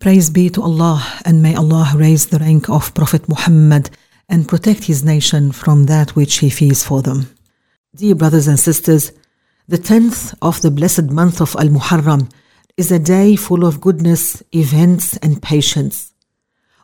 Praise 0.00 0.30
be 0.30 0.48
to 0.48 0.62
Allah, 0.62 1.06
and 1.26 1.42
may 1.42 1.54
Allah 1.54 1.92
raise 1.94 2.28
the 2.28 2.38
rank 2.38 2.70
of 2.70 2.94
Prophet 2.94 3.28
Muhammad 3.28 3.90
and 4.30 4.48
protect 4.48 4.84
his 4.84 5.04
nation 5.04 5.52
from 5.52 5.84
that 5.84 6.16
which 6.16 6.38
he 6.38 6.48
fears 6.48 6.82
for 6.82 7.02
them. 7.02 7.28
Dear 7.94 8.14
brothers 8.14 8.48
and 8.48 8.58
sisters, 8.58 9.12
the 9.68 9.76
10th 9.76 10.34
of 10.40 10.62
the 10.62 10.70
blessed 10.70 11.10
month 11.10 11.42
of 11.42 11.54
Al 11.56 11.68
Muharram 11.68 12.32
is 12.78 12.90
a 12.90 12.98
day 12.98 13.36
full 13.36 13.62
of 13.62 13.82
goodness, 13.82 14.42
events, 14.52 15.18
and 15.18 15.42
patience. 15.42 16.14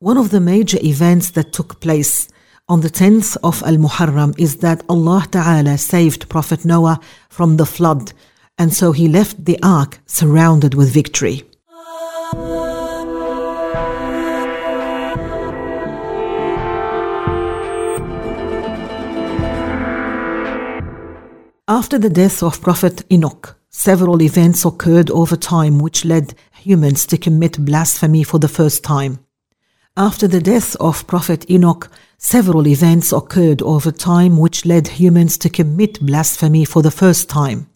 One 0.00 0.18
of 0.18 0.28
the 0.28 0.40
major 0.40 0.78
events 0.82 1.30
that 1.30 1.54
took 1.54 1.80
place 1.80 2.28
on 2.68 2.82
the 2.82 2.90
10th 2.90 3.38
of 3.42 3.62
Al 3.62 3.78
Muharram 3.78 4.38
is 4.38 4.58
that 4.58 4.82
Allah 4.86 5.26
Ta'ala 5.30 5.78
saved 5.78 6.28
Prophet 6.28 6.62
Noah 6.66 7.00
from 7.30 7.56
the 7.56 7.64
flood, 7.64 8.12
and 8.58 8.74
so 8.74 8.92
he 8.92 9.08
left 9.08 9.46
the 9.46 9.58
ark 9.62 9.98
surrounded 10.04 10.74
with 10.74 10.92
victory. 10.92 11.44
After 21.78 21.96
the 21.96 22.10
death 22.10 22.42
of 22.42 22.60
Prophet 22.60 23.04
Enoch, 23.08 23.56
several 23.70 24.20
events 24.20 24.64
occurred 24.64 25.12
over 25.12 25.36
time 25.36 25.78
which 25.78 26.04
led 26.04 26.34
humans 26.50 27.06
to 27.06 27.16
commit 27.16 27.64
blasphemy 27.64 28.24
for 28.24 28.40
the 28.40 28.48
first 28.48 28.82
time. 28.82 29.20
After 29.96 30.26
the 30.26 30.40
death 30.40 30.74
of 30.80 31.06
Prophet 31.06 31.48
Enoch, 31.48 31.88
several 32.18 32.66
events 32.66 33.12
occurred 33.12 33.62
over 33.62 33.92
time 33.92 34.38
which 34.38 34.66
led 34.66 34.88
humans 34.88 35.38
to 35.38 35.48
commit 35.48 36.00
blasphemy 36.00 36.64
for 36.64 36.82
the 36.82 36.90
first 36.90 37.28
time. 37.28 37.70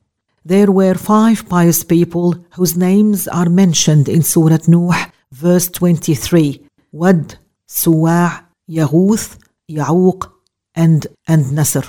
There 0.45 0.73
were 0.73 0.95
five 0.95 1.48
pious 1.48 1.85
people 1.85 2.35
whose 2.57 2.77
names 2.77 3.29
are 3.29 3.48
mentioned 3.48 4.09
in 4.09 4.25
Surah 4.25 4.67
Nuh, 4.67 5.13
verse 5.31 5.69
23 5.69 6.61
Wad, 6.91 7.39
Suwa', 7.69 8.47
Yaghuth, 8.69 9.39
Ya'uq, 9.71 10.29
and, 10.75 11.07
and 11.29 11.53
Nasr. 11.53 11.85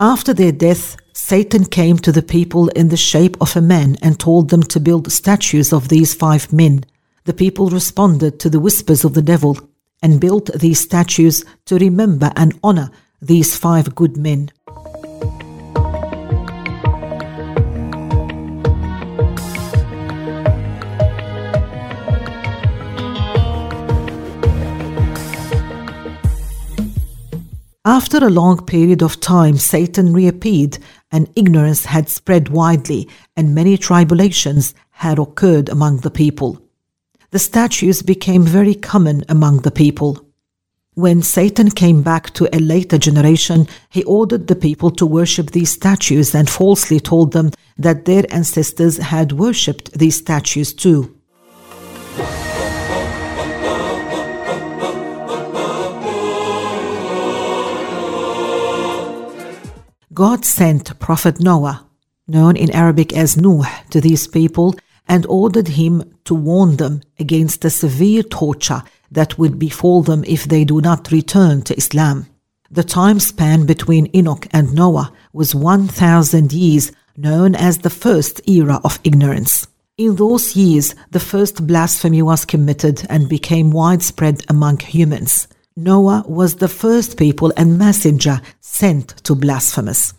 After 0.00 0.34
their 0.34 0.52
death, 0.52 0.98
Satan 1.14 1.64
came 1.64 1.96
to 2.00 2.12
the 2.12 2.22
people 2.22 2.68
in 2.68 2.90
the 2.90 2.98
shape 2.98 3.34
of 3.40 3.56
a 3.56 3.62
man 3.62 3.96
and 4.02 4.20
told 4.20 4.50
them 4.50 4.62
to 4.64 4.78
build 4.78 5.10
statues 5.10 5.72
of 5.72 5.88
these 5.88 6.12
five 6.12 6.52
men. 6.52 6.84
The 7.24 7.32
people 7.32 7.70
responded 7.70 8.38
to 8.40 8.50
the 8.50 8.60
whispers 8.60 9.06
of 9.06 9.14
the 9.14 9.22
devil 9.22 9.58
and 10.02 10.20
built 10.20 10.50
these 10.52 10.80
statues 10.80 11.44
to 11.64 11.78
remember 11.78 12.30
and 12.36 12.58
honor 12.62 12.90
these 13.22 13.56
five 13.56 13.94
good 13.94 14.18
men. 14.18 14.50
After 27.86 28.18
a 28.18 28.30
long 28.30 28.66
period 28.66 29.00
of 29.00 29.20
time, 29.20 29.58
Satan 29.58 30.12
reappeared, 30.12 30.78
and 31.12 31.30
ignorance 31.36 31.84
had 31.84 32.08
spread 32.08 32.48
widely, 32.48 33.08
and 33.36 33.54
many 33.54 33.78
tribulations 33.78 34.74
had 34.90 35.20
occurred 35.20 35.68
among 35.68 35.98
the 35.98 36.10
people. 36.10 36.60
The 37.30 37.38
statues 37.38 38.02
became 38.02 38.42
very 38.42 38.74
common 38.74 39.24
among 39.28 39.58
the 39.58 39.70
people. 39.70 40.26
When 40.94 41.22
Satan 41.22 41.70
came 41.70 42.02
back 42.02 42.34
to 42.34 42.48
a 42.52 42.58
later 42.58 42.98
generation, 42.98 43.68
he 43.88 44.02
ordered 44.02 44.48
the 44.48 44.56
people 44.56 44.90
to 44.90 45.06
worship 45.06 45.52
these 45.52 45.70
statues 45.70 46.34
and 46.34 46.50
falsely 46.50 46.98
told 46.98 47.30
them 47.30 47.52
that 47.78 48.04
their 48.04 48.24
ancestors 48.30 48.96
had 48.96 49.30
worshipped 49.30 49.96
these 49.96 50.16
statues 50.16 50.74
too. 50.74 51.15
God 60.16 60.46
sent 60.46 60.98
Prophet 60.98 61.40
Noah, 61.40 61.86
known 62.26 62.56
in 62.56 62.70
Arabic 62.70 63.14
as 63.14 63.36
Nuh, 63.36 63.66
to 63.90 64.00
these 64.00 64.26
people 64.26 64.74
and 65.06 65.26
ordered 65.26 65.68
him 65.68 66.14
to 66.24 66.34
warn 66.34 66.76
them 66.76 67.02
against 67.18 67.60
the 67.60 67.68
severe 67.68 68.22
torture 68.22 68.82
that 69.10 69.38
would 69.38 69.58
befall 69.58 70.02
them 70.02 70.24
if 70.26 70.44
they 70.44 70.64
do 70.64 70.80
not 70.80 71.12
return 71.12 71.60
to 71.64 71.76
Islam. 71.76 72.24
The 72.70 72.82
time 72.82 73.20
span 73.20 73.66
between 73.66 74.08
Enoch 74.16 74.46
and 74.52 74.72
Noah 74.72 75.12
was 75.34 75.54
1,000 75.54 76.50
years, 76.50 76.92
known 77.18 77.54
as 77.54 77.76
the 77.76 77.90
first 77.90 78.40
era 78.48 78.80
of 78.84 78.98
ignorance. 79.04 79.66
In 79.98 80.16
those 80.16 80.56
years, 80.56 80.94
the 81.10 81.20
first 81.20 81.66
blasphemy 81.66 82.22
was 82.22 82.46
committed 82.46 83.04
and 83.10 83.28
became 83.28 83.70
widespread 83.70 84.46
among 84.48 84.78
humans. 84.78 85.46
Noah 85.78 86.24
was 86.26 86.56
the 86.56 86.68
first 86.68 87.18
people 87.18 87.52
and 87.58 87.76
messenger 87.78 88.40
sent 88.78 89.08
to 89.24 89.34
blasphemous. 89.34 90.12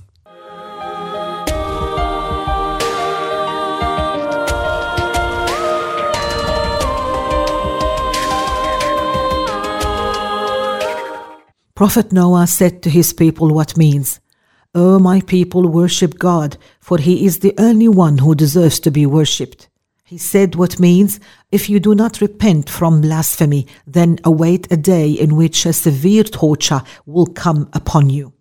Prophet 11.75 12.11
Noah 12.11 12.47
said 12.47 12.81
to 12.81 12.89
his 12.89 13.13
people 13.13 13.53
what 13.53 13.77
means, 13.77 14.19
O 14.73 14.97
my 14.97 15.21
people, 15.21 15.67
worship 15.67 16.17
God, 16.17 16.57
for 16.79 16.97
he 16.97 17.27
is 17.27 17.39
the 17.39 17.53
only 17.59 17.87
one 17.87 18.17
who 18.17 18.33
deserves 18.33 18.79
to 18.79 18.89
be 18.89 19.05
worshipped. 19.05 19.69
He 20.03 20.17
said 20.17 20.55
what 20.55 20.79
means, 20.79 21.19
if 21.51 21.69
you 21.69 21.79
do 21.79 21.93
not 21.93 22.21
repent 22.21 22.71
from 22.71 23.01
blasphemy, 23.01 23.67
then 23.85 24.17
await 24.23 24.71
a 24.71 24.77
day 24.77 25.11
in 25.11 25.35
which 25.35 25.67
a 25.67 25.73
severe 25.73 26.23
torture 26.23 26.81
will 27.05 27.27
come 27.27 27.69
upon 27.73 28.09
you. 28.09 28.33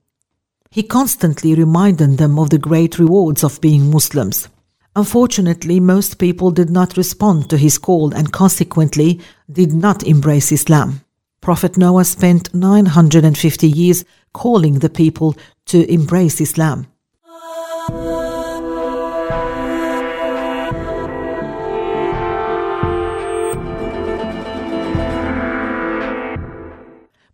He 0.77 0.83
constantly 0.83 1.55
reminded 1.55 2.19
them 2.19 2.39
of 2.39 2.51
the 2.51 2.59
great 2.59 2.99
rewards 2.99 3.43
of 3.43 3.63
being 3.63 3.91
Muslims. 3.91 4.47
Unfortunately, 4.95 5.81
most 5.81 6.19
people 6.19 6.51
did 6.51 6.69
not 6.69 6.99
respond 6.99 7.49
to 7.49 7.57
his 7.57 7.79
call 7.79 8.13
and 8.13 8.31
consequently 8.31 9.19
did 9.51 9.73
not 9.73 10.03
embrace 10.03 10.53
Islam. 10.53 11.01
Prophet 11.41 11.79
Noah 11.79 12.05
spent 12.05 12.53
950 12.53 13.67
years 13.67 14.05
calling 14.35 14.81
the 14.81 14.91
people 14.91 15.35
to 15.65 15.91
embrace 15.91 16.43
Islam. 16.43 16.87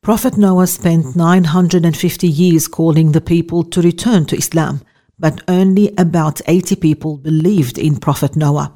Prophet 0.02 0.36
Noah 0.36 0.66
spent 0.66 1.14
950 1.14 2.26
years 2.26 2.66
calling 2.66 3.12
the 3.12 3.20
people 3.20 3.62
to 3.62 3.80
return 3.80 4.26
to 4.26 4.36
Islam, 4.36 4.80
but 5.16 5.40
only 5.46 5.94
about 5.96 6.40
80 6.48 6.74
people 6.74 7.18
believed 7.18 7.78
in 7.78 8.00
Prophet 8.00 8.34
Noah. 8.34 8.74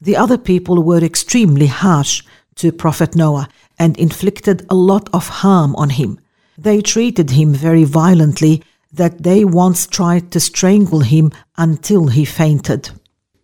The 0.00 0.16
other 0.16 0.38
people 0.38 0.80
were 0.84 1.02
extremely 1.02 1.66
harsh 1.66 2.22
to 2.54 2.70
Prophet 2.70 3.16
Noah 3.16 3.48
and 3.80 3.96
inflicted 3.96 4.64
a 4.70 4.76
lot 4.76 5.10
of 5.12 5.26
harm 5.26 5.74
on 5.74 5.90
him. 5.90 6.20
They 6.56 6.82
treated 6.82 7.30
him 7.30 7.52
very 7.52 7.82
violently 7.82 8.62
that 8.92 9.24
they 9.24 9.44
once 9.44 9.88
tried 9.88 10.30
to 10.30 10.38
strangle 10.38 11.00
him 11.00 11.32
until 11.56 12.06
he 12.06 12.24
fainted. 12.24 12.90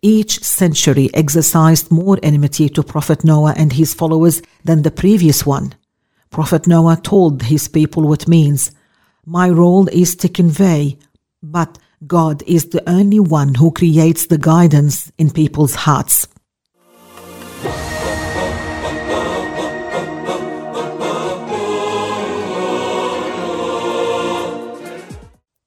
Each 0.01 0.41
century 0.45 1.09
exercised 1.13 1.91
more 1.91 2.17
enmity 2.23 2.69
to 2.69 2.83
Prophet 2.83 3.25
Noah 3.25 3.53
and 3.57 3.73
his 3.73 3.93
followers 3.93 4.41
than 4.63 4.83
the 4.83 4.91
previous 4.91 5.45
one. 5.45 5.73
Prophet 6.31 6.65
Noah 6.65 6.95
told 6.95 7.43
his 7.43 7.67
people 7.67 8.07
what 8.07 8.25
means 8.25 8.71
My 9.25 9.49
role 9.49 9.89
is 9.89 10.15
to 10.15 10.29
convey, 10.29 10.97
but 11.43 11.77
God 12.07 12.41
is 12.47 12.69
the 12.69 12.89
only 12.89 13.19
one 13.19 13.55
who 13.55 13.69
creates 13.69 14.27
the 14.27 14.37
guidance 14.37 15.11
in 15.17 15.29
people's 15.31 15.75
hearts. 15.75 16.29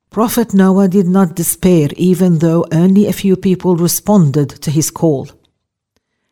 Prophet 0.09 0.55
Noah 0.55 0.89
did 0.89 1.09
not 1.09 1.37
despair 1.37 1.89
even 1.97 2.39
though 2.39 2.65
only 2.73 3.07
a 3.07 3.13
few 3.13 3.37
people 3.37 3.77
responded 3.77 4.49
to 4.63 4.71
his 4.71 4.91
call. 4.91 5.29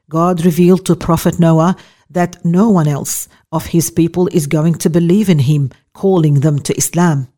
God 0.09 0.43
revealed 0.47 0.87
to 0.87 0.97
Prophet 0.97 1.39
Noah 1.39 1.77
that 2.13 2.45
no 2.45 2.69
one 2.69 2.89
else 2.89 3.29
of 3.51 3.67
his 3.67 3.91
people 3.91 4.29
is 4.29 4.47
going 4.47 4.75
to 4.75 4.91
believe 4.91 5.29
in 5.29 5.41
him, 5.41 5.71
calling 5.93 6.41
them 6.41 6.59
to 6.61 6.77
Islam. 6.77 7.29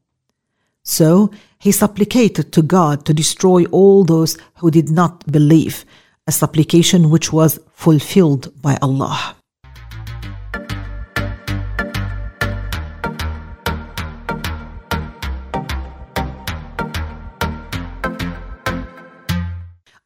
So 0.82 1.30
he 1.58 1.72
supplicated 1.72 2.52
to 2.52 2.62
God 2.62 3.06
to 3.06 3.14
destroy 3.14 3.64
all 3.66 4.04
those 4.04 4.36
who 4.56 4.70
did 4.70 4.90
not 4.90 5.30
believe, 5.30 5.84
a 6.26 6.32
supplication 6.32 7.10
which 7.10 7.32
was 7.32 7.58
fulfilled 7.72 8.52
by 8.60 8.76
Allah. 8.82 9.36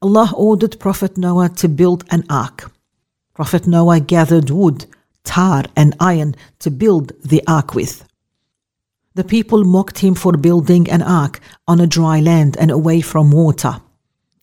Allah 0.00 0.32
ordered 0.37 0.79
Prophet 0.79 1.19
Noah 1.19 1.49
to 1.56 1.69
build 1.69 2.05
an 2.11 2.23
ark 2.31 2.70
Prophet 3.38 3.69
Noah 3.69 4.00
gathered 4.00 4.50
wood, 4.50 4.87
tar, 5.23 5.62
and 5.76 5.94
iron 6.00 6.35
to 6.58 6.73
build 6.73 7.12
the 7.23 7.40
ark 7.46 7.73
with. 7.73 8.05
The 9.14 9.23
people 9.23 9.62
mocked 9.62 10.00
him 10.00 10.17
for 10.17 10.32
building 10.32 10.90
an 10.90 11.02
ark 11.02 11.38
on 11.69 11.79
a 11.79 11.87
dry 11.87 12.19
land 12.19 12.56
and 12.58 12.73
away 12.73 13.00
from 13.00 13.31
water. 13.31 13.81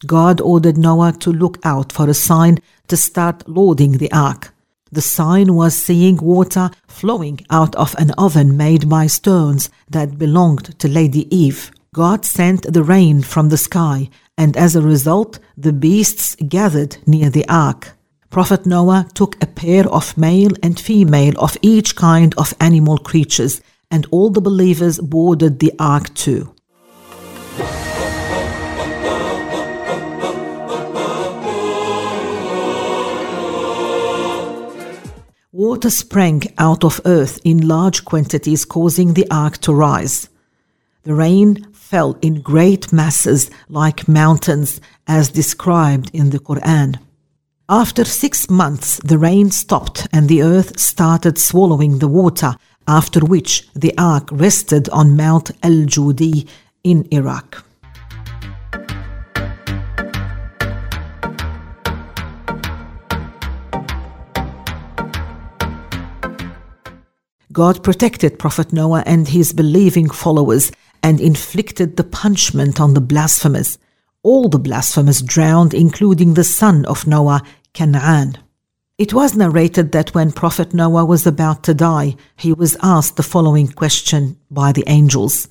God 0.08 0.40
ordered 0.40 0.78
Noah 0.78 1.12
to 1.20 1.30
look 1.34 1.58
out 1.66 1.92
for 1.92 2.10
a 2.10 2.14
sign 2.14 2.60
to 2.88 2.96
start 2.96 3.50
loading 3.50 3.98
the 3.98 4.10
ark. 4.14 4.54
The 4.94 5.02
sign 5.02 5.56
was 5.56 5.76
seeing 5.76 6.16
water 6.16 6.72
flowing 6.88 7.42
out 7.50 7.76
of 7.76 7.96
an 7.96 8.12
oven 8.12 8.56
made 8.56 8.88
by 8.88 9.08
stones 9.08 9.70
that 9.90 10.18
belonged 10.18 10.80
to 10.80 10.88
Lady 10.88 11.28
Eve. 11.36 11.70
God 11.94 12.24
sent 12.24 12.62
the 12.72 12.84
rain 12.84 13.24
from 13.24 13.50
the 13.50 13.58
sky, 13.58 14.10
and 14.38 14.56
as 14.56 14.74
a 14.74 14.82
result, 14.82 15.40
the 15.58 15.74
beasts 15.74 16.38
gathered 16.48 16.96
near 17.06 17.30
the 17.30 17.46
ark. 17.50 17.95
Prophet 18.36 18.66
Noah 18.66 19.08
took 19.14 19.42
a 19.42 19.48
pair 19.48 19.88
of 19.88 20.18
male 20.18 20.52
and 20.62 20.78
female 20.78 21.40
of 21.40 21.56
each 21.62 21.96
kind 21.96 22.36
of 22.38 22.54
animal 22.60 22.98
creatures, 22.98 23.62
and 23.90 24.06
all 24.12 24.30
the 24.30 24.42
believers 24.42 25.00
boarded 25.00 25.60
the 25.60 25.72
ark 25.80 26.14
too. 26.14 26.54
Water 35.54 35.90
sprang 35.90 36.44
out 36.58 36.84
of 36.84 37.00
earth 37.06 37.40
in 37.46 37.66
large 37.66 38.04
quantities, 38.04 38.66
causing 38.66 39.14
the 39.14 39.28
ark 39.32 39.60
to 39.60 39.74
rise. 39.74 40.28
The 41.04 41.14
rain 41.14 41.72
fell 41.72 42.18
in 42.22 42.42
great 42.42 42.92
masses 42.92 43.50
like 43.70 44.10
mountains, 44.10 44.82
as 45.08 45.30
described 45.30 46.12
in 46.12 46.32
the 46.32 46.40
Quran. 46.40 47.00
After 47.70 48.06
six 48.06 48.48
months, 48.48 49.00
the 49.04 49.18
rain 49.18 49.50
stopped 49.50 50.08
and 50.14 50.30
the 50.30 50.44
earth 50.44 50.80
started 50.80 51.40
swallowing 51.40 51.98
the 51.98 52.08
water, 52.08 52.56
after 52.88 53.22
which 53.22 53.68
the 53.74 53.92
ark 53.98 54.30
rested 54.32 54.88
on 54.90 55.18
Mount 55.18 55.50
El 55.64 55.88
Judi 55.88 56.48
in 56.84 57.08
Iraq. 57.10 57.66
God 67.52 67.84
protected 67.84 68.38
Prophet 68.38 68.74
Noah 68.74 69.02
and 69.08 69.28
his 69.28 69.54
believing 69.54 70.12
followers 70.12 70.72
and 71.02 71.20
inflicted 71.20 71.98
the 71.98 72.04
punishment 72.04 72.80
on 72.80 72.94
the 72.94 73.02
blasphemers. 73.02 73.80
All 74.26 74.50
the 74.50 74.58
blasphemers 74.58 75.22
drowned, 75.22 75.76
including 75.76 76.34
the 76.34 76.44
son 76.44 76.84
of 76.86 77.06
Noah, 77.06 77.44
Canaan. 77.74 78.40
It 78.98 79.14
was 79.14 79.36
narrated 79.36 79.92
that 79.92 80.16
when 80.16 80.32
Prophet 80.32 80.74
Noah 80.74 81.06
was 81.06 81.28
about 81.28 81.62
to 81.66 81.76
die, 81.76 82.16
he 82.36 82.52
was 82.52 82.76
asked 82.82 83.18
the 83.18 83.22
following 83.22 83.68
question 83.68 84.36
by 84.50 84.72
the 84.72 84.84
angels 84.88 85.48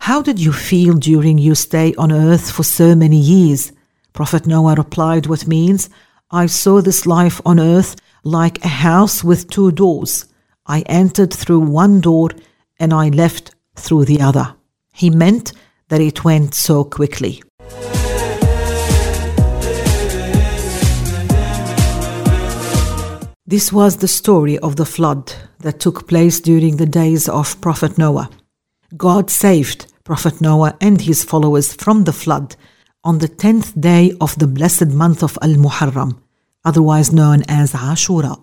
How 0.00 0.20
did 0.20 0.38
you 0.38 0.52
feel 0.52 0.92
during 0.96 1.38
your 1.38 1.54
stay 1.54 1.94
on 1.94 2.12
earth 2.12 2.50
for 2.50 2.62
so 2.62 2.94
many 2.94 3.16
years? 3.16 3.72
Prophet 4.12 4.46
Noah 4.46 4.74
replied 4.74 5.24
What 5.24 5.46
means, 5.46 5.88
I 6.30 6.44
saw 6.44 6.82
this 6.82 7.06
life 7.06 7.40
on 7.46 7.58
earth 7.58 7.96
like 8.22 8.62
a 8.62 8.68
house 8.68 9.24
with 9.24 9.48
two 9.48 9.72
doors. 9.72 10.26
I 10.66 10.80
entered 10.80 11.32
through 11.32 11.60
one 11.60 12.02
door 12.02 12.28
and 12.78 12.92
I 12.92 13.08
left 13.08 13.54
through 13.76 14.04
the 14.04 14.20
other. 14.20 14.56
He 14.92 15.08
meant 15.08 15.54
that 15.88 16.02
it 16.02 16.22
went 16.22 16.52
so 16.54 16.84
quickly. 16.84 17.42
This 23.50 23.72
was 23.72 23.96
the 23.96 24.06
story 24.06 24.60
of 24.60 24.76
the 24.76 24.86
flood 24.86 25.32
that 25.58 25.80
took 25.80 26.06
place 26.06 26.38
during 26.38 26.76
the 26.76 26.86
days 26.86 27.28
of 27.28 27.60
Prophet 27.60 27.98
Noah. 27.98 28.30
God 28.96 29.28
saved 29.28 29.92
Prophet 30.04 30.40
Noah 30.40 30.76
and 30.80 31.00
his 31.00 31.24
followers 31.24 31.72
from 31.72 32.04
the 32.04 32.12
flood 32.12 32.54
on 33.02 33.18
the 33.18 33.26
tenth 33.26 33.72
day 33.80 34.12
of 34.20 34.38
the 34.38 34.46
blessed 34.46 34.90
month 34.90 35.24
of 35.24 35.36
Al 35.42 35.56
Muharram, 35.56 36.20
otherwise 36.64 37.12
known 37.12 37.42
as 37.48 37.72
Ashura. 37.72 38.38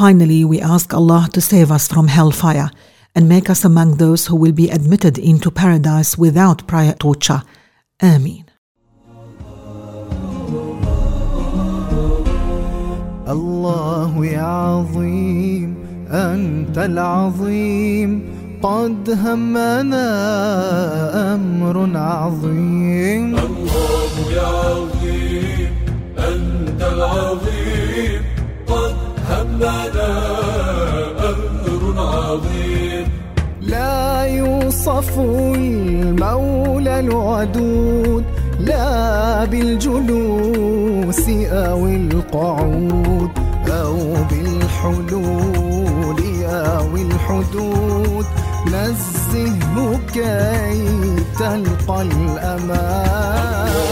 Finally, 0.00 0.44
we 0.44 0.60
ask 0.60 0.92
Allah 0.92 1.28
to 1.32 1.40
save 1.40 1.72
us 1.72 1.88
from 1.88 2.08
hellfire 2.08 2.70
and 3.14 3.28
make 3.28 3.48
us 3.48 3.64
among 3.64 3.96
those 3.96 4.26
who 4.26 4.36
will 4.36 4.52
be 4.52 4.68
admitted 4.70 5.18
into 5.18 5.50
paradise 5.50 6.18
without 6.18 6.66
prior 6.66 6.92
torture. 6.92 7.42
Ameen. 8.02 8.44
الله 13.28 14.26
يا 14.26 14.42
عظيم 14.42 15.76
أنت 16.10 16.78
العظيم 16.78 18.10
قد 18.62 19.10
همنا 19.10 20.08
أمر 21.34 21.98
عظيم 21.98 23.36
الله 23.38 24.12
يا 24.30 24.46
عظيم 24.46 24.99
يوصف 35.01 35.19
المولى 35.19 36.99
الودود 36.99 38.23
لا 38.59 39.45
بالجلوس 39.45 41.29
أو 41.49 41.85
القعود 41.87 43.31
أو 43.67 43.97
بالحلول 44.29 46.21
أو 46.45 46.95
الحدود. 46.95 48.25
نزهه 48.67 49.99
كي 50.13 51.15
تلقى 51.39 52.01
الأمان. 52.01 53.90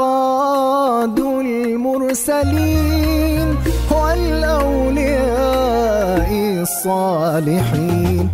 اعتقاد 0.00 1.18
المرسلين 2.00 2.68
والأولياء 3.90 5.00
الصالحين. 6.62 8.30